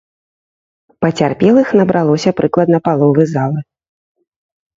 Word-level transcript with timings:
Пацярпелых 1.03 1.67
набралося 1.81 2.29
прыкладна 2.41 2.77
паловы 2.89 3.23
залы. 3.35 3.59